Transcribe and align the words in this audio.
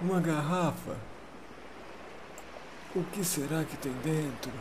Uma 0.00 0.20
garrafa. 0.20 0.96
O 2.96 3.04
que 3.04 3.22
será 3.22 3.64
que 3.64 3.76
tem 3.76 3.92
dentro? 3.92 4.52